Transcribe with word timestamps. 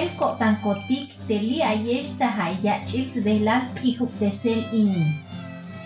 el 0.00 0.08
kotankotik 0.20 1.08
teli 1.28 1.58
ayesh 1.72 2.12
ta 2.18 2.28
hayachil 2.38 3.06
svelal 3.14 3.62
pihuk 3.76 4.12
tesel 4.20 4.60
ini. 4.82 5.06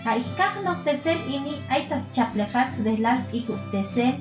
Haikaj 0.05 0.55
no 0.65 0.75
tesel 0.85 1.19
ini 1.37 1.55
aitas 1.75 2.05
chaplejal 2.15 2.67
svelal 2.77 3.19
pihuk 3.31 3.61
tesel 3.73 4.15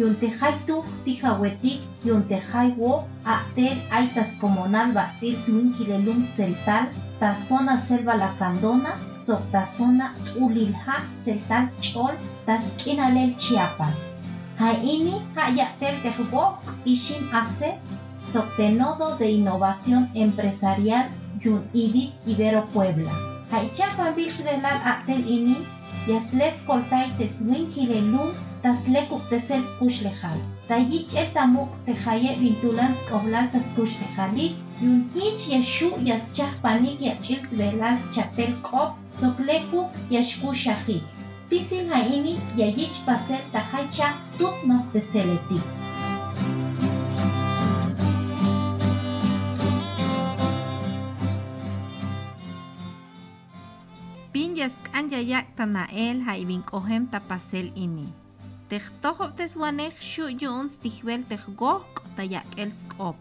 yuntejay 0.00 0.54
tuk 0.66 0.86
tijawetik 1.04 1.80
yuntejay 2.08 2.68
wo 2.80 2.92
atel 3.36 3.76
aitas 3.98 4.30
comunal 4.40 4.88
batzil 4.96 5.34
swinquilelum 5.44 6.20
celtal 6.36 6.84
ta 7.20 7.34
zona 7.46 7.74
selva 7.86 8.14
la 8.22 8.30
candona 8.40 8.92
sok 9.24 9.42
ta 9.52 9.62
zona 9.76 10.06
ulilha 10.42 10.96
celtal 11.24 11.64
chol 11.84 12.14
tas 12.46 12.64
kinalel 12.80 13.32
chiapas. 13.42 13.98
Haini 14.60 15.16
hayatel 15.36 15.94
tejwok 16.04 16.76
ishim 16.84 17.22
ase 17.40 17.70
Nodo 18.32 19.16
de 19.16 19.30
Innovación 19.30 20.10
Empresarial 20.14 21.10
Yun 21.42 21.64
Idit 21.72 22.12
Ibero 22.26 22.66
Puebla. 22.66 23.10
Haichapa 23.50 24.12
Bisvelar 24.14 24.80
Atel 24.84 25.26
Ini, 25.26 25.56
Yasles 26.06 26.62
Koltai 26.62 27.10
Teswinkilelum, 27.18 28.30
Taslekuk 28.62 29.28
Tesel 29.28 29.64
Skushlejar. 29.64 30.38
Tayich 30.68 31.14
Etamuk 31.16 31.70
Tejaye 31.84 32.38
Vintulans 32.38 33.02
Koblal 33.10 33.50
Taskush 33.50 33.98
Lejalik, 33.98 34.54
Yun 34.80 35.10
Hich 35.12 35.48
Yashu 35.48 35.90
Yaschah 35.98 36.54
Panik 36.62 37.00
Yachils 37.00 37.52
Velals 37.58 38.14
Chapel 38.14 38.54
Kop, 38.62 38.94
Soklekuk 39.12 39.90
Yashkushahik. 40.08 41.02
Spisil 41.38 41.90
Haini 41.90 42.38
Yayich 42.54 43.02
Paset 43.04 43.42
Tahaicha 43.50 44.14
Tuk 44.38 44.54
No 44.64 44.86
Teseletik. 44.92 45.89
Yask'an 54.60 55.08
yayak 55.08 55.56
tanael 55.56 56.20
haybin 56.26 56.62
k'ojem 56.68 57.06
tapasel 57.12 57.70
ini. 57.74 58.08
Teħtoħob 58.70 59.32
teswanej 59.38 59.90
xu 59.96 60.28
yun 60.42 60.68
stiħbel 60.70 61.24
teħgoq 61.30 62.02
tayak'el 62.18 62.70
sk'ob. 62.74 63.16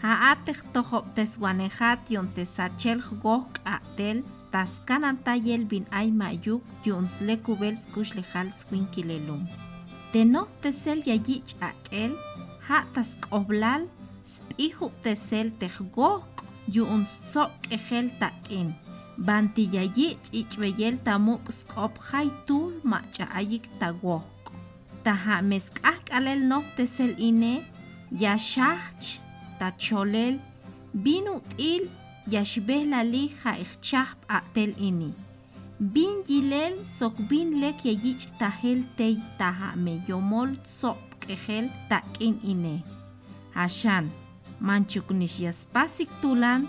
Ha'at 0.00 0.46
teħtoħob 0.48 1.12
teswanejat 1.18 2.10
yon 2.14 2.32
tesachel 2.36 3.04
goq 3.22 3.60
aqtel 3.68 4.24
taskanan 4.50 5.20
tayel 5.26 5.68
bin 5.70 5.84
ay 5.92 6.10
mayuk 6.10 6.64
yun 6.88 7.06
slekubel 7.06 7.76
skush 7.76 8.16
lejal 8.16 8.48
swinkilelum. 8.48 9.44
Teno 10.12 10.48
tesel 10.64 11.04
yayich 11.06 11.54
aqel 11.60 12.16
ha 12.66 12.84
task'oblal 12.96 13.86
sp'ihub 14.24 14.96
tesel 15.04 15.52
teħgoq 15.60 16.46
yun 16.72 17.04
soq 17.04 17.74
ejel 17.76 18.08
ta'in. 18.18 18.72
Bantiyayich 19.20 20.32
ichbeyel 20.32 20.96
tamuk 21.04 21.44
skop 21.52 21.94
haytul 22.08 22.80
macha'ayik 22.84 23.68
tagwok. 23.80 24.24
Taha 25.04 25.44
mesk'aj 25.44 26.00
k'alel 26.08 26.40
noj 26.50 26.64
tesel 26.76 27.12
ine 27.20 27.64
yaxajch 28.22 29.20
tacholel 29.60 30.40
binu 30.92 31.36
t'il 31.52 31.84
yaxbej 32.32 32.84
lali 32.92 33.24
ja'ijchaj 33.40 34.08
b'aqtel 34.24 34.72
ini. 34.88 35.12
Bin 35.80 36.20
yilel 36.28 36.74
sok 36.84 37.16
bin 37.28 37.60
lek 37.60 37.84
yayich 37.88 38.24
tahel 38.40 38.84
tey 38.96 39.16
taha 39.38 39.76
meyomol 39.76 40.56
sok 40.64 41.00
k'ejel 41.20 41.68
tak'in 41.88 42.36
ine. 42.44 42.76
Hashan, 43.56 44.12
manchuk 44.60 45.08
nix 45.12 45.40
yaspasik 45.40 46.08
tulan 46.20 46.68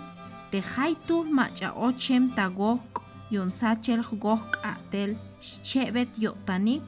Tejaitu 0.52 1.24
macha 1.32 1.72
ochem 1.72 2.28
tagok 2.36 3.00
yon 3.32 3.48
sachel 3.48 4.04
gok 4.20 4.60
atel 4.60 5.16
shchebet 5.40 6.12
yotanik 6.20 6.84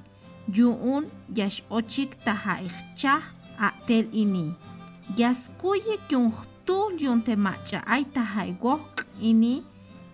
yuun 0.53 1.09
yash 1.33 1.65
ochik 1.71 2.13
taha 2.25 2.61
ichcha 2.61 3.25
atel 3.57 4.05
ini. 4.13 4.53
Yaskuyik 5.17 6.13
yun 6.13 6.29
tul 6.67 7.01
yon 7.01 7.25
te 7.25 7.37
macha 7.37 7.81
ay 7.89 8.05
taha 8.05 8.53
gok 8.61 9.09
ini 9.17 9.65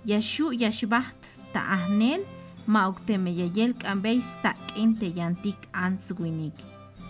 yashu 0.07 0.55
yashbaht 0.55 1.19
ta 1.53 1.61
ahnel 1.77 2.23
maukte 2.71 3.19
yayel 3.19 3.75
kambeis 3.75 4.31
ta 4.43 4.55
kinte 4.71 5.11
yantik 5.11 5.59
antswinik. 5.75 6.55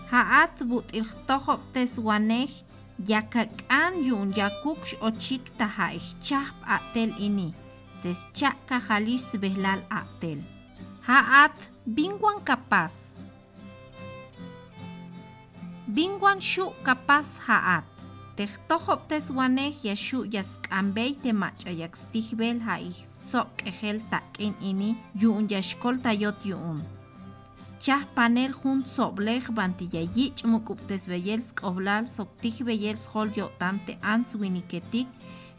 Haat 0.09 0.65
but 0.65 0.89
iltohok 0.97 1.61
teswanech 1.73 2.65
yakak'an 3.09 4.05
yun 4.05 4.29
yakuk 4.37 4.85
x'ochik 4.85 5.49
taha'ij 5.57 6.05
chaj 6.21 6.53
b'a'tel 6.61 7.17
ini 7.17 7.49
teschaq 8.03 8.57
kajalix 8.69 9.33
sib'ejlal 9.33 9.81
a'tel 9.89 10.45
ja'at 11.09 11.57
binwan 11.89 12.45
kapas 12.45 13.25
binwan 15.89 16.45
xu' 16.45 16.77
kapas 16.85 17.41
ja'at 17.49 17.89
tejtojob 18.37 19.01
teswanej 19.09 19.81
yaxu' 19.89 20.29
yask'anb'ey 20.35 21.17
temach'ayak 21.25 21.97
stijb'el 21.97 22.61
ja'ij 22.67 22.97
tzoq 23.25 23.49
k'ejel 23.59 23.99
tak'in 24.13 24.55
ini 24.61 24.91
yu'un 25.21 25.49
yaxkol 25.49 25.97
tayot 26.05 26.39
yu'un 26.45 27.00
chaj 27.85 28.05
panel 28.17 28.53
jun 28.61 28.81
soblej 28.97 29.45
bantiyayich 29.57 30.45
mukubtes 30.53 31.05
beyel 31.11 31.41
skoblal 31.49 32.05
soktij 32.17 32.57
beyel 32.69 32.97
schol 32.97 33.29
yotante 33.37 33.93
ans 34.13 34.35
winiketik 34.41 35.09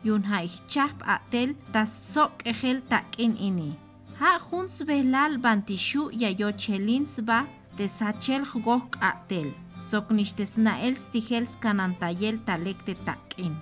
yun 0.03 0.23
ha 0.29 0.39
chaj 0.71 0.93
atel 1.15 1.49
tas 1.73 1.91
sok 2.13 2.33
ejel 2.51 2.81
takin 2.89 3.33
ini. 3.49 3.71
Ha 4.19 4.31
jun 4.45 4.67
sbelal 4.69 5.33
bantishu 5.43 6.03
yayo 6.21 6.49
chelin 6.63 7.05
sba 7.05 7.39
desachel 7.77 8.43
jgoj 8.51 8.83
atel. 9.11 9.47
Sok 9.89 10.11
nishtesnael 10.17 10.95
stijel 10.95 11.45
skanantayel 11.53 12.37
talekte 12.45 12.93
takin. 13.05 13.53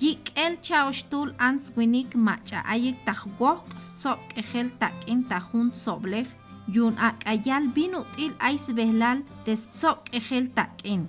Gik 0.00 0.32
el 0.34 0.54
chaoshtul 0.66 1.30
ans 1.38 1.72
winik 1.76 2.14
macha 2.14 2.62
ayik 2.72 2.98
tajgoj 3.06 3.58
sok 4.02 4.20
ejel 4.40 4.68
takin 4.80 5.20
tajun 5.30 5.70
soblej 5.74 6.26
yun 6.74 6.94
ak'ayal 7.08 7.64
binu 7.74 8.00
t'il 8.14 8.32
ay 8.38 8.56
sib'ejlal 8.64 9.18
tesok 9.44 9.98
ejel 10.18 10.46
tak'in 10.56 11.02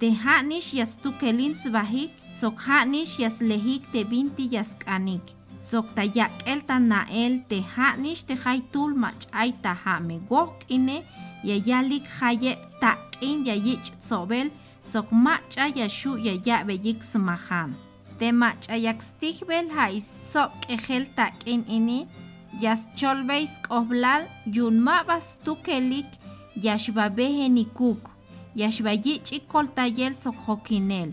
tejanix 0.00 0.74
yastukelin 0.78 1.54
sb'ajik 1.62 2.10
sok 2.40 2.56
janix 2.66 3.18
yaslejik 3.22 3.82
tebinti 3.92 4.44
yask'anik 4.54 5.24
sok 5.60 5.86
tayak'el 5.96 6.60
tana'el 6.68 7.34
tejanix 7.50 8.26
tejay 8.28 8.58
tul 8.72 8.92
mach'ay 9.02 9.50
tajamegoj 9.64 10.50
k'ine 10.60 10.98
yayalik 11.44 12.04
jayeb 12.18 12.58
tak'in 12.82 13.44
yayich 13.48 13.88
tsobel 14.00 14.48
sok 14.92 15.08
mach'a 15.12 15.66
yaxu 15.72 16.18
yaya 16.20 16.64
beyik 16.68 17.00
smajan. 17.02 17.72
Te 18.18 18.28
mach'ayak 18.32 19.02
stijbel 19.02 19.66
ja 19.74 19.88
isok 19.88 20.52
ejel 20.74 21.04
tak'in 21.16 21.64
ini 21.68 22.06
yascholbeis 22.60 23.52
k'ojblal 23.64 24.22
yunma'bas 24.46 25.36
tukelik 25.44 26.06
yaxbabeje 26.56 27.48
nikuk. 27.48 28.10
Yaxbayich' 28.56 29.42
koltayel 29.48 30.14
sokjokinel. 30.14 31.10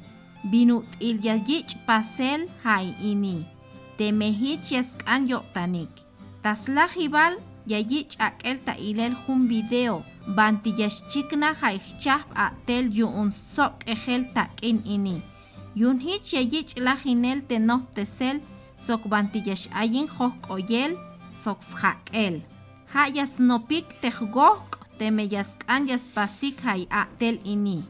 Binut'il 0.51 1.17
yayich' 1.25 1.77
pasel 1.87 2.47
jay 2.63 2.93
ini. 3.01 3.45
Temejich 3.97 4.71
yask'an 4.71 5.27
yo'tanik 5.29 5.89
taslaj 6.41 6.97
ibal 6.97 7.37
yayich' 7.69 8.17
ak'el 8.19 8.57
ta'ilel 8.65 9.13
jun 9.25 9.47
video. 9.47 10.03
Banti 10.37 10.69
yaxchikna 10.77 11.53
jayjchaj 11.61 12.21
b'a'tel 12.29 12.85
yu'un 12.93 13.29
soq 13.31 13.85
k'ejel 13.85 14.29
tak'in 14.35 14.81
ini. 14.85 15.21
Yunjich 15.75 16.33
yayich' 16.37 16.77
laj 16.77 17.05
inel 17.05 17.41
tenoj 17.49 17.83
tesel 17.95 18.37
sok 18.77 19.07
banti 19.09 19.39
yax'ayin 19.45 20.07
joj 20.15 20.33
k'oyel 21.31 21.43
soxjaq'el 21.43 22.41
ja 22.93 23.07
yasnopik 23.07 23.85
tejgoj 24.01 24.59
teme 24.97 25.23
yask'an 25.23 25.87
yaspasik 25.87 26.61
jay 26.63 26.87
a'tel 26.89 27.39
ini. 27.43 27.83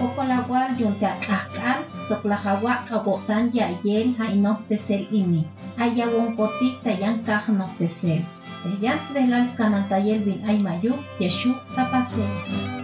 Okolawal 0.00 0.78
yunte 0.78 1.06
ak'ajk'an 1.06 1.78
soklajawa 2.08 2.74
k'awo'tan 2.86 3.50
ya'yel 3.54 4.14
ja'inoj 4.18 4.58
tesel 4.68 5.06
ini. 5.10 5.46
Ayawon 5.78 6.36
potik 6.36 6.74
tayan 6.84 7.24
kaj 7.26 7.48
noj 7.58 7.72
tesel 7.78 8.22
Teyan 8.62 8.98
sbelal 9.02 9.44
skanantayel 9.50 10.22
bin 10.22 10.38
ay 10.46 10.62
mayu 10.62 10.94
yashu 11.18 11.50
tapasel. 11.74 12.81